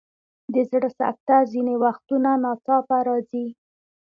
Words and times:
د 0.53 0.55
زړه 0.69 0.89
سکته 0.99 1.35
ځینې 1.51 1.75
وختونه 1.83 2.29
ناڅاپه 2.43 2.97
راځي. 3.07 3.45